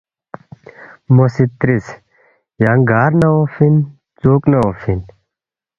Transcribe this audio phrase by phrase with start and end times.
[1.13, 1.85] مو سی ترِس
[2.61, 3.75] ”یانگ گار نہ اونگفی اِن؟
[4.21, 4.99] ژُوک نہ اونگفی اِن؟“